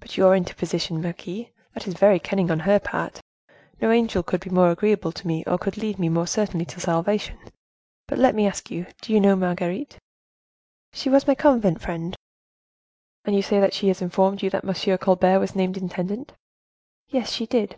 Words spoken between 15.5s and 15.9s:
named